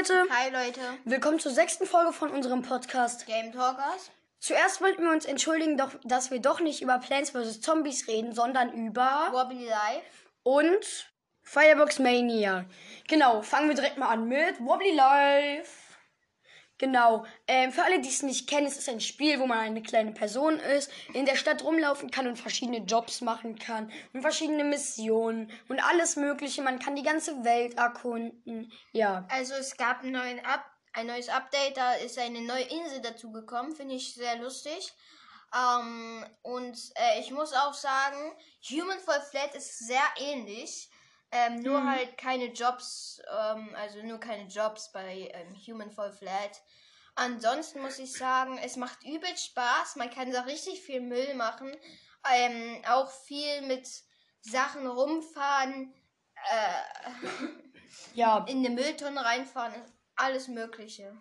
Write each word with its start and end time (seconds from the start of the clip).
Leute, 0.00 0.26
Hi 0.30 0.48
Leute, 0.50 0.80
willkommen 1.04 1.38
zur 1.40 1.52
sechsten 1.52 1.84
Folge 1.84 2.14
von 2.14 2.30
unserem 2.30 2.62
Podcast. 2.62 3.26
Game 3.26 3.52
Talkers. 3.52 4.10
Zuerst 4.38 4.80
wollten 4.80 5.02
wir 5.02 5.10
uns 5.10 5.26
entschuldigen, 5.26 5.76
doch, 5.76 5.90
dass 6.04 6.30
wir 6.30 6.40
doch 6.40 6.60
nicht 6.60 6.80
über 6.80 6.98
Plants 6.98 7.32
vs. 7.32 7.60
Zombies 7.60 8.08
reden, 8.08 8.32
sondern 8.34 8.72
über 8.72 9.28
Wobbly 9.30 9.66
Life. 9.66 10.06
und 10.42 11.12
Firebox 11.42 11.98
Mania. 11.98 12.64
Genau, 13.08 13.42
fangen 13.42 13.68
wir 13.68 13.74
direkt 13.74 13.98
mal 13.98 14.08
an 14.08 14.26
mit 14.26 14.58
Wobbly 14.60 14.94
Life. 14.94 15.70
Genau, 16.80 17.26
ähm, 17.46 17.72
für 17.72 17.82
alle, 17.82 18.00
die 18.00 18.08
es 18.08 18.22
nicht 18.22 18.48
kennen, 18.48 18.66
es 18.66 18.78
ist 18.78 18.88
ein 18.88 19.02
Spiel, 19.02 19.38
wo 19.38 19.46
man 19.46 19.58
eine 19.58 19.82
kleine 19.82 20.12
Person 20.12 20.58
ist, 20.58 20.90
in 21.12 21.26
der 21.26 21.36
Stadt 21.36 21.62
rumlaufen 21.62 22.10
kann 22.10 22.26
und 22.26 22.38
verschiedene 22.38 22.78
Jobs 22.78 23.20
machen 23.20 23.58
kann 23.58 23.92
und 24.14 24.22
verschiedene 24.22 24.64
Missionen 24.64 25.52
und 25.68 25.78
alles 25.78 26.16
Mögliche. 26.16 26.62
Man 26.62 26.78
kann 26.78 26.96
die 26.96 27.02
ganze 27.02 27.44
Welt 27.44 27.76
erkunden. 27.76 28.72
Ja. 28.92 29.26
Also 29.28 29.52
es 29.52 29.76
gab 29.76 30.00
einen 30.00 30.12
neuen 30.12 30.42
Up 30.46 30.64
ein 30.94 31.06
neues 31.06 31.28
Update, 31.28 31.76
da 31.76 31.92
ist 31.92 32.18
eine 32.18 32.40
neue 32.40 32.64
Insel 32.64 33.02
dazugekommen, 33.02 33.76
finde 33.76 33.94
ich 33.94 34.14
sehr 34.14 34.36
lustig. 34.38 34.92
Ähm, 35.54 36.24
und 36.42 36.78
äh, 36.94 37.20
ich 37.20 37.30
muss 37.30 37.52
auch 37.52 37.74
sagen, 37.74 38.32
Human 38.70 38.98
Fall 38.98 39.20
Flat 39.20 39.54
ist 39.54 39.86
sehr 39.86 40.02
ähnlich. 40.16 40.88
Ähm, 41.32 41.60
nur 41.60 41.88
halt 41.88 42.18
keine 42.18 42.46
Jobs, 42.46 43.22
ähm, 43.30 43.74
also 43.76 44.02
nur 44.02 44.18
keine 44.18 44.48
Jobs 44.48 44.90
bei 44.92 45.30
ähm, 45.32 45.54
Human 45.66 45.90
Fall 45.90 46.12
Flat. 46.12 46.60
Ansonsten 47.14 47.80
muss 47.82 47.98
ich 47.98 48.12
sagen, 48.12 48.58
es 48.58 48.76
macht 48.76 49.04
übel 49.04 49.36
Spaß. 49.36 49.96
Man 49.96 50.10
kann 50.10 50.32
da 50.32 50.42
richtig 50.42 50.80
viel 50.80 51.00
Müll 51.00 51.34
machen. 51.34 51.76
Ähm, 52.32 52.82
auch 52.88 53.10
viel 53.10 53.62
mit 53.62 53.88
Sachen 54.40 54.86
rumfahren, 54.86 55.94
äh, 56.50 57.46
Ja, 58.14 58.44
in 58.48 58.58
eine 58.58 58.70
Mülltonne 58.70 59.24
reinfahren, 59.24 59.74
alles 60.16 60.48
Mögliche. 60.48 61.16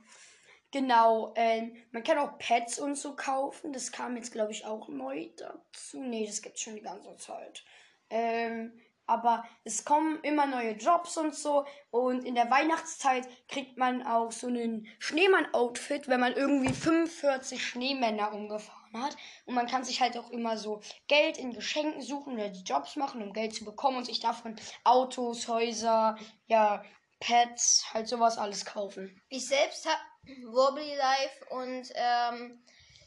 Genau, 0.71 1.33
ähm, 1.35 1.75
man 1.91 2.03
kann 2.03 2.19
auch 2.19 2.37
Pets 2.37 2.79
und 2.79 2.95
so 2.95 3.15
kaufen. 3.15 3.73
Das 3.73 3.91
kam 3.91 4.15
jetzt, 4.15 4.31
glaube 4.31 4.51
ich, 4.51 4.65
auch 4.65 4.87
neu 4.87 5.29
dazu. 5.37 6.01
Nee, 6.01 6.27
das 6.27 6.41
gibt's 6.41 6.61
schon 6.61 6.75
die 6.75 6.81
ganze 6.81 7.15
Zeit. 7.17 7.63
Ähm, 8.09 8.79
aber 9.09 9.43
es 9.63 9.83
kommen 9.83 10.19
immer 10.21 10.45
neue 10.45 10.73
Jobs 10.73 11.17
und 11.17 11.35
so. 11.35 11.65
Und 11.89 12.23
in 12.23 12.35
der 12.35 12.49
Weihnachtszeit 12.49 13.27
kriegt 13.47 13.77
man 13.77 14.05
auch 14.05 14.31
so 14.31 14.47
einen 14.47 14.87
Schneemann-Outfit, 14.99 16.07
wenn 16.07 16.19
man 16.19 16.33
irgendwie 16.33 16.73
45 16.73 17.65
Schneemänner 17.65 18.31
umgefahren 18.33 19.03
hat. 19.03 19.17
Und 19.45 19.55
man 19.55 19.67
kann 19.67 19.83
sich 19.83 20.01
halt 20.01 20.17
auch 20.17 20.29
immer 20.29 20.57
so 20.57 20.81
Geld 21.07 21.37
in 21.37 21.53
Geschenken 21.53 22.01
suchen 22.01 22.33
oder 22.33 22.49
die 22.49 22.63
Jobs 22.63 22.95
machen, 22.95 23.21
um 23.21 23.33
Geld 23.33 23.53
zu 23.53 23.65
bekommen 23.65 23.97
und 23.97 24.05
sich 24.05 24.19
davon 24.19 24.55
Autos, 24.83 25.47
Häuser, 25.47 26.17
ja, 26.47 26.83
Pets, 27.19 27.85
halt 27.93 28.07
sowas 28.07 28.37
alles 28.37 28.65
kaufen. 28.65 29.21
Ich 29.29 29.47
selbst 29.47 29.85
habe 29.87 29.99
Wobbly 30.51 30.95
Life 30.95 31.45
und 31.49 31.89
ähm, 31.95 32.63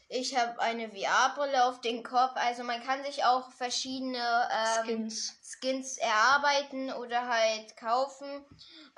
ich 0.09 0.37
habe 0.37 0.59
eine 0.59 0.89
VR-Brille 0.89 1.65
auf 1.65 1.81
den 1.81 2.03
Kopf. 2.03 2.33
Also 2.35 2.63
man 2.63 2.83
kann 2.83 3.03
sich 3.03 3.23
auch 3.23 3.51
verschiedene 3.51 4.17
ähm, 4.17 4.85
Skins. 4.85 5.33
Skins 5.41 5.97
erarbeiten 5.97 6.91
oder 6.93 7.27
halt 7.27 7.75
kaufen. 7.77 8.45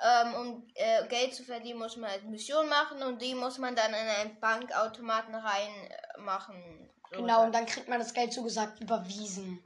Ähm, 0.00 0.34
um 0.34 0.68
äh, 0.74 1.06
Geld 1.08 1.34
zu 1.34 1.42
verdienen, 1.42 1.78
muss 1.78 1.96
man 1.96 2.10
halt 2.10 2.24
Missionen 2.24 2.68
machen 2.68 3.02
und 3.02 3.22
die 3.22 3.34
muss 3.34 3.58
man 3.58 3.74
dann 3.74 3.90
in 3.90 3.94
einen 3.94 4.40
Bankautomaten 4.40 5.34
reinmachen. 5.34 6.90
So 7.10 7.20
Genau, 7.20 7.44
und 7.44 7.54
dann 7.54 7.66
kriegt 7.66 7.88
man 7.88 7.98
das 7.98 8.12
Geld 8.12 8.32
so 8.32 8.42
gesagt 8.42 8.80
überwiesen. 8.80 9.64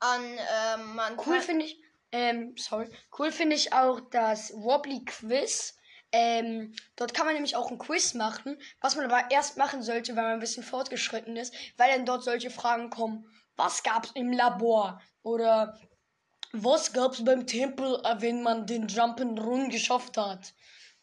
An, 0.00 0.22
ähm, 0.22 1.00
Cool 1.24 1.40
finde 1.40 1.66
ich, 1.66 1.78
ähm, 2.10 2.54
sorry, 2.56 2.90
cool 3.18 3.30
finde 3.30 3.54
ich 3.54 3.72
auch 3.72 4.00
das 4.10 4.52
Wobbly 4.54 5.04
Quiz. 5.04 5.76
Ähm, 6.12 6.74
dort 6.96 7.14
kann 7.14 7.26
man 7.26 7.34
nämlich 7.34 7.54
auch 7.54 7.70
ein 7.70 7.78
Quiz 7.78 8.14
machen, 8.14 8.58
was 8.80 8.96
man 8.96 9.10
aber 9.10 9.30
erst 9.30 9.56
machen 9.56 9.82
sollte, 9.82 10.16
wenn 10.16 10.24
man 10.24 10.32
ein 10.34 10.40
bisschen 10.40 10.64
fortgeschritten 10.64 11.36
ist, 11.36 11.54
weil 11.76 11.92
dann 11.92 12.06
dort 12.06 12.24
solche 12.24 12.50
Fragen 12.50 12.90
kommen. 12.90 13.26
Was 13.56 13.82
gab's 13.82 14.10
im 14.14 14.32
Labor? 14.32 15.00
Oder 15.22 15.78
was 16.52 16.92
gab's 16.92 17.24
beim 17.24 17.46
Tempel, 17.46 18.00
äh, 18.04 18.16
wenn 18.20 18.42
man 18.42 18.66
den 18.66 18.88
Jump'n'Run 18.88 19.70
geschafft 19.70 20.16
hat? 20.16 20.52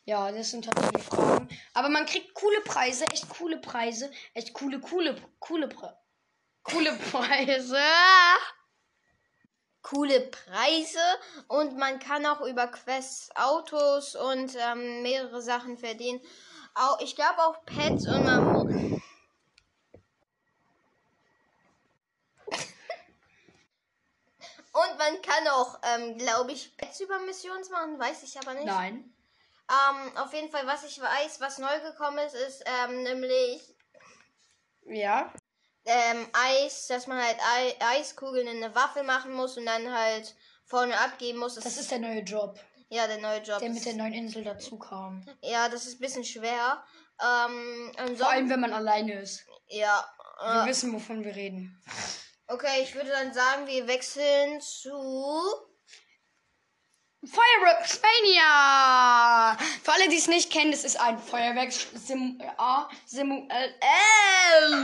Ja, 0.04 0.32
das 0.32 0.52
sind 0.52 0.66
die 0.66 1.02
Fragen. 1.02 1.48
Aber 1.74 1.90
man 1.90 2.06
kriegt 2.06 2.34
coole 2.34 2.62
Preise, 2.62 3.06
echt 3.12 3.30
coole 3.30 3.58
Preise, 3.58 4.12
echt 4.34 4.54
coole, 4.54 4.80
coole, 4.80 5.16
coole, 5.40 5.68
Pre 5.68 5.98
coole 6.64 6.94
Preise. 7.12 7.82
Coole 9.90 10.20
Preise 10.22 11.00
und 11.48 11.78
man 11.78 12.00
kann 12.00 12.26
auch 12.26 12.42
über 12.42 12.68
Quests 12.68 13.30
Autos 13.36 14.16
und 14.16 14.56
ähm, 14.56 15.02
mehrere 15.02 15.42
Sachen 15.42 15.78
verdienen. 15.78 16.22
Auch, 16.76 17.00
ich 17.00 17.16
glaube 17.16 17.40
auch 17.40 17.64
Pets 17.66 18.06
und 18.08 18.24
man 18.26 18.54
mu- 18.54 18.68
Und 24.74 24.98
man 25.00 25.22
kann 25.24 25.48
auch, 25.48 25.80
ähm, 25.84 26.18
glaube 26.18 26.52
ich, 26.52 26.76
Pets 26.78 27.00
über 27.00 27.20
Missions 27.20 27.70
machen, 27.70 27.98
weiß 27.98 28.22
ich 28.24 28.38
aber 28.40 28.54
nicht. 28.54 28.66
Nein. 28.66 29.12
Ähm, 29.70 30.18
auf 30.18 30.34
jeden 30.34 30.52
Fall, 30.52 30.68
was 30.68 30.84
ich 30.84 31.02
weiß, 31.02 31.42
was 31.42 31.58
neu 31.58 31.80
gekommen 31.82 32.20
ist, 32.20 32.36
ist 32.36 32.64
ähm, 32.66 33.04
nämlich 33.04 33.76
Ja. 34.86 35.34
Ähm, 35.88 36.28
Eis, 36.34 36.88
dass 36.88 37.08
man 37.08 37.18
halt 37.18 37.38
Ei 37.56 37.76
Eiskugeln 37.80 38.48
in 38.48 38.64
eine 38.64 38.76
Waffel 38.76 39.04
machen 39.04 39.34
muss 39.34 39.58
und 39.58 39.66
dann 39.66 39.92
halt 39.92 40.36
vorne 40.66 41.00
abgeben 41.00 41.40
muss. 41.40 41.56
Das 41.56 41.78
ist 41.78 41.90
der 41.92 42.00
neue 42.00 42.20
Job, 42.22 42.60
ja 42.90 43.08
der 43.08 43.18
neue 43.20 43.42
Job. 43.42 43.60
der 43.60 43.70
mit 43.70 43.86
der 43.86 43.94
neuen 43.96 44.14
Insel 44.14 44.44
dazu 44.44 44.78
kam. 44.78 45.26
ja, 45.42 45.68
das 45.70 45.86
ist 45.86 45.96
ein 45.96 46.02
bisschen 46.02 46.24
schwer. 46.26 46.84
Ähm, 47.20 47.92
Vor 48.18 48.30
allem, 48.30 48.50
wenn 48.50 48.60
man 48.60 48.74
alleine 48.74 49.14
ist. 49.22 49.44
ja. 49.70 50.06
Wir 50.40 50.64
Äh, 50.64 50.68
wissen, 50.68 50.94
wovon 50.94 51.24
wir 51.24 51.36
reden. 51.36 51.82
okay, 52.48 52.82
ich 52.84 52.94
würde 52.94 53.10
dann 53.10 53.34
sagen, 53.34 53.66
wir 53.66 53.88
wechseln 53.88 54.62
zu. 54.62 54.94
Fireworks 57.30 58.02
Mania! 58.02 59.58
Für 59.84 59.94
alle, 59.94 60.10
die 60.10 60.18
es 60.18 60.28
nicht 60.28 60.52
kennen, 60.52 60.72
das 60.72 60.84
ist 60.84 61.00
ein 61.00 61.18
Feuerwerks 61.18 61.88
Sim 61.96 62.42
A 62.58 62.88
Simu 63.06 63.48
äh, 63.50 63.68
äh, 63.68 64.78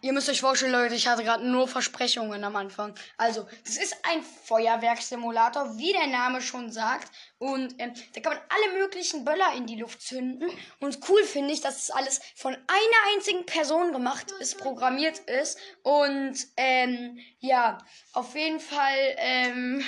Ihr 0.00 0.12
müsst 0.12 0.28
euch 0.28 0.40
vorstellen, 0.40 0.72
Leute, 0.72 0.94
ich 0.94 1.06
hatte 1.06 1.22
gerade 1.22 1.46
nur 1.46 1.68
Versprechungen 1.68 2.42
am 2.42 2.56
Anfang. 2.56 2.94
Also, 3.16 3.46
das 3.64 3.76
ist 3.76 3.96
ein 4.02 4.22
Feuerwerkssimulator, 4.22 5.76
wie 5.78 5.92
der 5.92 6.06
Name 6.06 6.40
schon 6.40 6.72
sagt. 6.72 7.10
Und 7.38 7.74
ähm, 7.78 7.92
da 8.14 8.20
kann 8.20 8.34
man 8.34 8.42
alle 8.48 8.78
möglichen 8.78 9.24
Böller 9.24 9.52
in 9.56 9.66
die 9.66 9.76
Luft 9.76 10.02
zünden. 10.02 10.50
Und 10.80 10.98
cool 11.08 11.22
finde 11.24 11.52
ich, 11.52 11.60
dass 11.60 11.86
das 11.86 11.90
alles 11.90 12.20
von 12.34 12.54
einer 12.54 13.14
einzigen 13.14 13.44
Person 13.46 13.92
gemacht 13.92 14.30
ist, 14.40 14.58
programmiert 14.58 15.18
ist. 15.18 15.58
Und 15.82 16.34
ähm, 16.56 17.18
ja, 17.40 17.78
auf 18.12 18.34
jeden 18.34 18.60
Fall. 18.60 19.14
Ähm, 19.18 19.84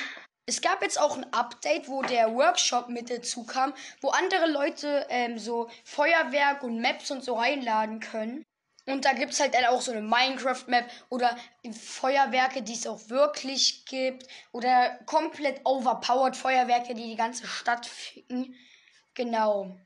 es 0.46 0.60
gab 0.60 0.80
jetzt 0.80 1.00
auch 1.00 1.16
ein 1.16 1.32
Update, 1.32 1.88
wo 1.88 2.02
der 2.02 2.32
Workshop 2.34 2.88
mit 2.88 3.10
dazu 3.10 3.44
kam, 3.44 3.74
wo 4.00 4.10
andere 4.10 4.48
Leute 4.48 5.04
ähm, 5.10 5.38
so 5.38 5.68
Feuerwerk 5.84 6.62
und 6.62 6.80
Maps 6.80 7.10
und 7.10 7.24
so 7.24 7.34
reinladen 7.34 7.98
können. 7.98 8.44
Und 8.86 9.04
da 9.04 9.12
gibt's 9.12 9.40
halt 9.40 9.54
dann 9.54 9.64
auch 9.64 9.80
so 9.80 9.90
eine 9.90 10.02
Minecraft-Map 10.02 10.88
oder 11.08 11.36
Feuerwerke, 11.72 12.62
die 12.62 12.74
es 12.74 12.86
auch 12.86 13.08
wirklich 13.08 13.84
gibt. 13.86 14.28
Oder 14.52 15.00
komplett 15.06 15.60
overpowered 15.64 16.36
Feuerwerke, 16.36 16.94
die 16.94 17.08
die 17.08 17.16
ganze 17.16 17.48
Stadt 17.48 17.84
ficken. 17.84 18.54
Genau. 19.14 19.76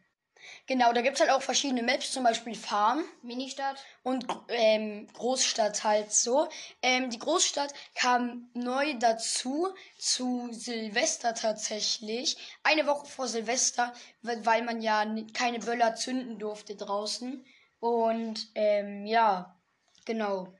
Genau, 0.66 0.92
da 0.92 1.00
gibt's 1.02 1.20
halt 1.20 1.30
auch 1.30 1.42
verschiedene 1.42 1.82
Maps, 1.82 2.12
zum 2.12 2.24
Beispiel 2.24 2.54
Farm 2.54 3.04
Ministadt. 3.22 3.76
und 4.02 4.26
ähm, 4.48 5.08
Großstadt 5.14 5.84
halt 5.84 6.12
so. 6.12 6.48
Ähm, 6.82 7.10
die 7.10 7.18
Großstadt 7.18 7.72
kam 7.94 8.50
neu 8.54 8.94
dazu, 8.98 9.69
zu 9.98 10.48
Silvester 10.52 11.34
tatsächlich. 11.34 12.37
Eine 12.62 12.87
Woche 12.87 13.06
vor 13.06 13.28
Silvester, 13.28 13.92
weil 14.22 14.62
man 14.62 14.81
ja 14.81 15.04
keine 15.34 15.58
Böller 15.58 15.94
zünden 15.94 16.38
durfte 16.38 16.76
draußen. 16.76 17.44
Und 17.81 18.48
ähm, 18.54 19.06
ja, 19.06 19.58
genau. 20.04 20.52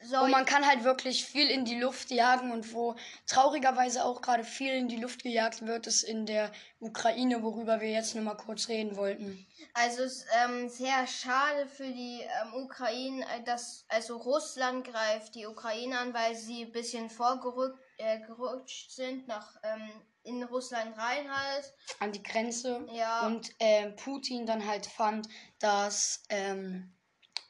So, 0.00 0.20
Und 0.20 0.30
man 0.30 0.44
kann 0.44 0.64
halt 0.64 0.84
wirklich 0.84 1.24
viel 1.24 1.50
in 1.50 1.64
die 1.64 1.78
Luft 1.80 2.10
jagen 2.10 2.52
und 2.52 2.72
wo 2.72 2.94
traurigerweise 3.26 4.04
auch 4.04 4.22
gerade 4.22 4.44
viel 4.44 4.72
in 4.72 4.86
die 4.86 4.96
Luft 4.96 5.24
gejagt 5.24 5.66
wird, 5.66 5.88
ist 5.88 6.04
in 6.04 6.24
der 6.24 6.52
Ukraine, 6.78 7.42
worüber 7.42 7.80
wir 7.80 7.90
jetzt 7.90 8.14
nur 8.14 8.22
mal 8.22 8.36
kurz 8.36 8.68
reden 8.68 8.96
wollten. 8.96 9.44
Also 9.74 10.04
es 10.04 10.18
ist 10.18 10.26
ähm, 10.44 10.68
sehr 10.68 11.06
schade 11.08 11.66
für 11.66 11.90
die 11.90 12.20
ähm, 12.20 12.64
Ukraine, 12.64 13.24
äh, 13.24 13.42
dass 13.42 13.86
also 13.88 14.16
Russland 14.16 14.86
greift 14.86 15.34
die 15.34 15.46
Ukraine 15.46 15.98
an, 15.98 16.14
weil 16.14 16.36
sie 16.36 16.64
ein 16.64 16.72
bisschen 16.72 17.10
vorgerückt 17.10 17.78
äh, 17.98 18.20
gerutscht 18.20 18.92
sind 18.92 19.26
nach 19.26 19.56
ähm, 19.64 19.90
in 20.22 20.42
Russland 20.44 20.96
rein 20.96 21.28
halt. 21.28 21.74
An 21.98 22.12
die 22.12 22.22
Grenze. 22.22 22.86
Ja. 22.92 23.26
Und 23.26 23.52
ähm, 23.58 23.96
Putin 23.96 24.46
dann 24.46 24.66
halt 24.66 24.86
fand, 24.86 25.28
dass 25.58 26.22
ähm, 26.28 26.92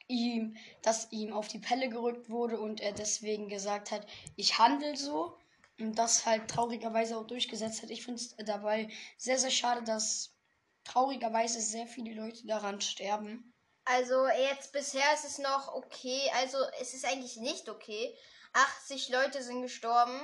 ihm, 0.09 0.57
dass 0.81 1.11
ihm 1.11 1.31
auf 1.31 1.47
die 1.47 1.59
Pelle 1.59 1.87
gerückt 1.87 2.29
wurde 2.29 2.59
und 2.59 2.81
er 2.81 2.91
deswegen 2.91 3.47
gesagt 3.47 3.91
hat, 3.91 4.05
ich 4.35 4.59
handle 4.59 4.97
so. 4.97 5.37
Und 5.79 5.95
das 5.95 6.25
halt 6.25 6.49
traurigerweise 6.49 7.17
auch 7.17 7.25
durchgesetzt 7.25 7.81
hat. 7.81 7.89
Ich 7.89 8.03
finde 8.03 8.19
es 8.19 8.35
dabei 8.45 8.89
sehr, 9.17 9.39
sehr 9.39 9.49
schade, 9.49 9.81
dass 9.83 10.35
traurigerweise 10.83 11.61
sehr 11.61 11.87
viele 11.87 12.13
Leute 12.13 12.45
daran 12.45 12.81
sterben. 12.81 13.53
Also 13.85 14.27
jetzt 14.27 14.73
bisher 14.73 15.13
ist 15.13 15.23
es 15.23 15.37
noch 15.37 15.73
okay. 15.73 16.29
Also 16.35 16.57
es 16.81 16.93
ist 16.93 17.05
eigentlich 17.05 17.37
nicht 17.37 17.69
okay. 17.69 18.13
80 18.51 19.07
Leute 19.07 19.41
sind 19.41 19.61
gestorben. 19.61 20.19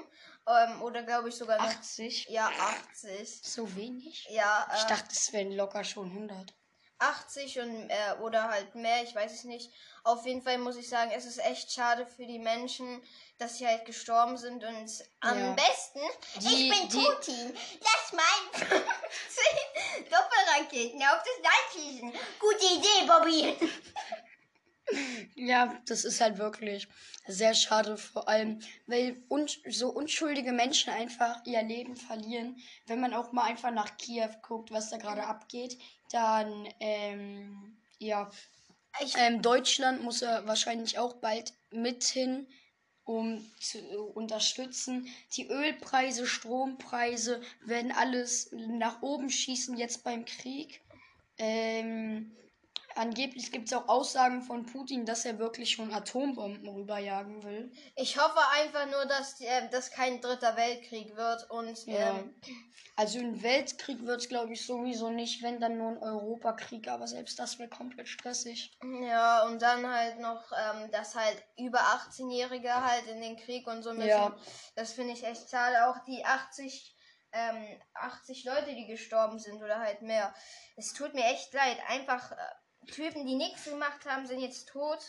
Ähm, 0.48 0.82
oder 0.82 1.04
glaube 1.04 1.30
ich 1.30 1.36
sogar 1.36 1.58
noch. 1.58 1.66
80? 1.68 2.28
Ja, 2.30 2.52
80. 2.90 3.42
So 3.44 3.74
wenig? 3.78 4.28
Ja, 4.30 4.68
Ich 4.76 4.84
äh, 4.84 4.88
dachte, 4.90 5.08
es 5.12 5.32
wären 5.32 5.52
locker 5.54 5.86
schon 5.86 6.10
100. 6.12 6.54
80 7.00 7.59
und 7.59 7.89
äh, 7.89 8.13
oder 8.21 8.50
halt 8.50 8.74
mehr, 8.75 9.03
ich 9.03 9.13
weiß 9.15 9.31
es 9.33 9.44
nicht. 9.44 9.71
Auf 10.03 10.25
jeden 10.25 10.42
Fall 10.42 10.57
muss 10.59 10.77
ich 10.77 10.88
sagen, 10.88 11.12
es 11.15 11.25
ist 11.25 11.39
echt 11.39 11.71
schade 11.71 12.06
für 12.06 12.25
die 12.25 12.39
Menschen, 12.39 13.01
dass 13.38 13.57
sie 13.57 13.68
halt 13.68 13.86
gestorben 13.86 14.38
sind 14.38 14.63
und 14.63 14.89
am 15.19 15.39
Ja. 15.39 15.53
besten 15.53 16.00
Die- 16.42 16.69
ich 16.69 16.80
bin 16.80 16.89
die- 16.89 17.06
Putin. 17.06 17.57
Lass 17.81 18.13
mal 18.13 18.24
15 18.53 20.06
Doppelraketen 20.09 21.01
auf 21.03 21.19
das 21.24 21.44
Land 21.44 21.74
schießen. 21.74 22.13
Gute 22.39 22.65
Idee, 22.65 23.06
Bobby. 23.07 23.69
Ja, 25.36 25.82
das 25.88 26.06
ist 26.06 26.22
halt 26.22 26.38
wirklich 26.38 26.88
sehr 27.28 27.54
schade, 27.54 27.98
vor 27.98 28.28
allem, 28.30 28.60
weil 28.88 29.24
un 29.30 29.48
so 29.70 29.90
unschuldige 29.90 30.52
Menschen 30.52 30.92
einfach 30.94 31.44
ihr 31.46 31.62
Leben 31.64 31.96
verlieren. 31.96 32.58
Wenn 32.86 33.00
man 33.02 33.14
auch 33.14 33.32
mal 33.32 33.44
einfach 33.44 33.72
nach 33.72 33.98
Kiew 33.98 34.30
guckt, 34.42 34.72
was 34.72 34.90
da 34.90 34.98
gerade 34.98 35.26
abgeht, 35.26 35.78
dann, 36.12 36.68
ähm, 36.80 37.78
ja, 38.00 38.30
Ich, 39.02 39.16
ähm, 39.18 39.42
Deutschland 39.42 40.04
muss 40.04 40.22
ja 40.22 40.46
wahrscheinlich 40.48 41.00
auch 41.00 41.16
bald 41.16 41.54
mit 41.72 42.04
hin, 42.06 42.48
um 43.04 43.46
zu 43.60 43.80
unterstützen. 44.16 45.08
Die 45.36 45.48
Ölpreise, 45.50 46.28
Strompreise 46.28 47.42
werden 47.62 47.92
alles 47.92 48.50
nach 48.54 49.02
oben 49.02 49.30
schießen 49.30 49.78
jetzt 49.78 50.04
beim 50.04 50.26
Krieg. 50.26 50.82
Ähm, 51.38 52.36
angeblich 52.95 53.51
gibt 53.51 53.68
es 53.68 53.74
auch 53.74 53.88
Aussagen 53.88 54.42
von 54.42 54.65
Putin, 54.65 55.06
dass 55.06 55.25
er 55.25 55.38
wirklich 55.39 55.71
schon 55.71 55.94
Atombomben 55.94 56.68
rüberjagen 56.68 57.44
will. 57.44 57.71
ich 57.95 58.18
hoffe 58.18 58.39
einfach 58.53 58.86
nur, 58.88 59.06
dass 59.06 59.39
äh, 59.42 59.69
das 59.69 59.92
kein 59.92 60.21
dritter 60.21 60.56
Weltkrieg 60.57 61.15
wird 61.15 61.50
und 61.51 61.86
Ja. 61.86 62.18
ähm, 62.19 62.36
Also 62.97 63.19
ein 63.19 63.44
Weltkrieg 63.44 64.06
wird 64.06 64.21
es, 64.21 64.30
glaube 64.30 64.53
ich, 64.53 64.65
sowieso 64.65 65.09
nicht, 65.09 65.44
wenn 65.44 65.59
dann 65.59 65.77
nur 65.77 65.89
ein 65.89 65.97
Europakrieg, 65.97 66.88
aber 66.88 67.07
selbst 67.07 67.38
das 67.39 67.59
wäre 67.59 67.69
komplett 67.69 68.07
stressig. 68.07 68.77
Ja, 69.01 69.45
und 69.48 69.62
dann 69.62 69.86
halt 69.86 70.19
noch, 70.19 70.51
ähm, 70.57 70.89
dass 70.91 71.13
halt 71.15 71.44
über 71.57 71.80
18-Jährige 71.80 72.74
halt 72.74 73.06
in 73.07 73.19
den 73.21 73.36
Krieg 73.36 73.68
und 73.68 73.83
so 73.83 73.91
müssen. 73.94 74.07
Ja. 74.07 74.36
Das 74.75 74.94
finde 74.94 75.12
ich 75.13 75.24
echt 75.25 75.50
schade. 75.50 75.88
Auch 75.88 75.98
die 76.06 76.24
80, 76.24 76.95
ähm, 77.33 77.68
80 77.95 78.45
Leute, 78.45 78.74
die 78.75 78.88
gestorben 78.88 79.39
sind 79.39 79.62
oder 79.62 79.80
halt 79.80 80.01
mehr. 80.01 80.33
Es 80.77 80.94
tut 80.94 81.13
mir 81.13 81.25
echt 81.25 81.53
leid. 81.53 81.77
Einfach 81.89 82.31
äh, 82.31 82.36
Typen, 82.88 83.26
die 83.26 83.36
nichts 83.36 83.66
gemacht 83.66 84.06
haben, 84.06 84.26
sind 84.26 84.40
jetzt 84.40 84.70
tot. 84.70 85.00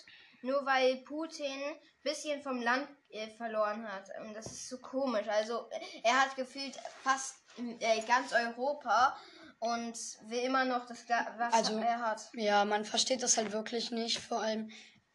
Nur 0.43 0.65
weil 0.67 0.97
Putin 0.99 1.47
ein 1.47 1.77
bisschen 2.03 2.43
vom 2.43 2.61
Land 2.61 2.87
äh, 3.11 3.29
verloren 3.37 3.91
hat. 3.91 4.09
Und 4.21 4.35
das 4.35 4.47
ist 4.47 4.69
so 4.69 4.79
komisch. 4.79 5.27
Also 5.29 5.69
er 6.03 6.21
hat 6.21 6.37
gefühlt 6.37 6.77
fast 7.03 7.37
äh, 7.81 8.01
ganz 8.03 8.33
Europa 8.33 9.17
und 9.59 9.97
will 10.29 10.41
immer 10.41 10.65
noch 10.65 10.87
das, 10.87 11.09
was 11.39 11.53
Also- 11.55 11.79
er 11.79 12.01
hat. 12.01 12.21
Ja, 12.35 12.65
man 12.65 12.85
versteht 12.85 13.23
das 13.23 13.37
halt 13.39 13.53
wirklich 13.53 13.91
nicht. 13.91 14.19
Vor 14.21 14.43
allem, 14.43 14.71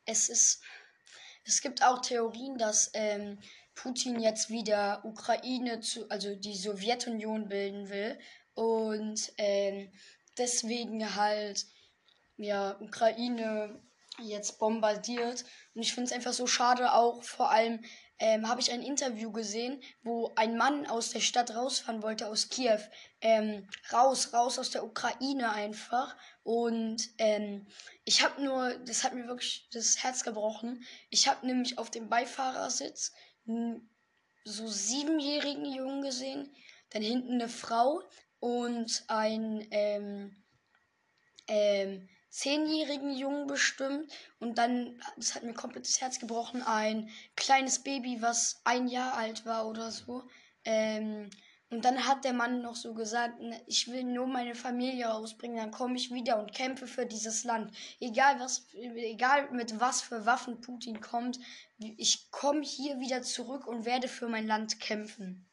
es 0.05 0.29
ist. 0.29 0.61
Es 1.43 1.61
gibt 1.61 1.83
auch 1.83 1.99
Theorien, 2.01 2.57
dass 2.57 2.91
ähm, 2.93 3.39
Putin 3.73 4.19
jetzt 4.19 4.49
wieder 4.49 5.03
Ukraine 5.05 5.79
zu, 5.79 6.07
also 6.09 6.35
die 6.35 6.55
Sowjetunion 6.55 7.47
bilden 7.47 7.89
will. 7.89 8.19
Und 8.53 9.31
ähm, 9.37 9.91
deswegen 10.37 11.15
halt, 11.15 11.65
ja, 12.41 12.77
Ukraine 12.79 13.81
jetzt 14.19 14.59
bombardiert. 14.59 15.45
Und 15.73 15.81
ich 15.81 15.93
finde 15.93 16.07
es 16.09 16.13
einfach 16.13 16.33
so 16.33 16.47
schade, 16.47 16.93
auch 16.93 17.23
vor 17.23 17.49
allem 17.49 17.83
ähm, 18.19 18.47
habe 18.47 18.61
ich 18.61 18.71
ein 18.71 18.83
Interview 18.83 19.31
gesehen, 19.31 19.81
wo 20.03 20.31
ein 20.35 20.55
Mann 20.55 20.85
aus 20.85 21.09
der 21.09 21.21
Stadt 21.21 21.55
rausfahren 21.55 22.03
wollte, 22.03 22.27
aus 22.27 22.49
Kiew. 22.49 22.79
Ähm, 23.21 23.67
raus, 23.91 24.33
raus 24.33 24.59
aus 24.59 24.69
der 24.69 24.83
Ukraine 24.83 25.51
einfach. 25.51 26.15
Und 26.43 27.01
ähm, 27.17 27.67
ich 28.05 28.23
habe 28.23 28.43
nur, 28.43 28.75
das 28.85 29.03
hat 29.03 29.15
mir 29.15 29.27
wirklich 29.27 29.67
das 29.71 30.03
Herz 30.03 30.23
gebrochen. 30.23 30.83
Ich 31.09 31.27
habe 31.27 31.45
nämlich 31.45 31.77
auf 31.77 31.89
dem 31.89 32.09
Beifahrersitz 32.09 33.11
so 34.43 34.67
siebenjährigen 34.67 35.65
Jungen 35.65 36.01
gesehen, 36.01 36.53
dann 36.91 37.01
hinten 37.01 37.33
eine 37.33 37.49
Frau 37.49 38.01
und 38.39 39.03
ein 39.07 39.67
ähm, 39.71 40.43
ähm, 41.47 42.09
zehnjährigen 42.31 43.11
Jungen 43.15 43.45
bestimmt 43.45 44.11
und 44.39 44.57
dann, 44.57 44.99
das 45.17 45.35
hat 45.35 45.43
mir 45.43 45.53
komplett 45.53 45.85
das 45.85 46.01
Herz 46.01 46.17
gebrochen, 46.17 46.63
ein 46.63 47.09
kleines 47.35 47.79
Baby, 47.83 48.21
was 48.21 48.61
ein 48.63 48.87
Jahr 48.87 49.15
alt 49.15 49.45
war 49.45 49.67
oder 49.67 49.91
so. 49.91 50.23
Ähm, 50.63 51.29
und 51.69 51.85
dann 51.85 52.05
hat 52.07 52.25
der 52.25 52.33
Mann 52.33 52.61
noch 52.61 52.75
so 52.75 52.93
gesagt, 52.93 53.39
"Ne, 53.39 53.61
ich 53.65 53.87
will 53.87 54.03
nur 54.03 54.27
meine 54.27 54.55
Familie 54.55 55.07
rausbringen, 55.07 55.57
dann 55.57 55.71
komme 55.71 55.95
ich 55.95 56.11
wieder 56.13 56.39
und 56.39 56.53
kämpfe 56.53 56.87
für 56.87 57.05
dieses 57.05 57.43
Land. 57.43 57.75
Egal 57.99 58.39
was, 58.39 58.67
egal 58.73 59.51
mit 59.51 59.79
was 59.79 60.01
für 60.01 60.25
Waffen 60.25 60.61
Putin 60.61 60.99
kommt, 61.01 61.39
ich 61.79 62.29
komme 62.31 62.61
hier 62.61 62.99
wieder 62.99 63.21
zurück 63.23 63.67
und 63.67 63.85
werde 63.85 64.07
für 64.07 64.27
mein 64.27 64.47
Land 64.47 64.79
kämpfen. 64.79 65.50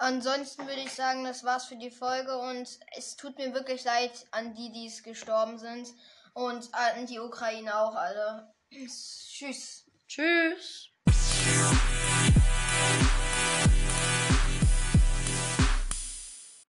Ansonsten 0.00 0.64
würde 0.68 0.80
ich 0.80 0.92
sagen, 0.92 1.24
das 1.24 1.42
war's 1.42 1.64
für 1.64 1.74
die 1.74 1.90
Folge 1.90 2.38
und 2.38 2.68
es 2.96 3.16
tut 3.16 3.36
mir 3.36 3.52
wirklich 3.52 3.82
leid 3.82 4.26
an 4.30 4.54
die, 4.54 4.70
die 4.70 4.86
es 4.86 5.02
gestorben 5.02 5.58
sind 5.58 5.88
und 6.34 6.72
an 6.72 7.06
die 7.06 7.18
Ukraine 7.18 7.76
auch 7.76 7.96
alle. 7.96 8.54
Tschüss. 8.70 9.84
Tschüss. 10.06 10.90